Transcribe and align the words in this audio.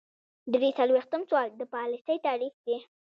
درې 0.53 0.69
څلویښتم 0.77 1.21
سوال 1.29 1.49
د 1.57 1.61
پالیسۍ 1.73 2.17
تعریف 2.25 2.53
دی. 2.65 2.77